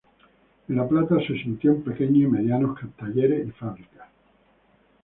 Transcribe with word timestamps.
En 0.67 0.77
La 0.77 0.87
Plata 0.87 1.19
se 1.19 1.37
sintió 1.43 1.73
en 1.73 1.83
pequeños 1.83 2.23
y 2.23 2.25
medianos 2.25 2.75
talleres 2.97 3.47
y 3.47 3.51
fábricas. 3.51 4.07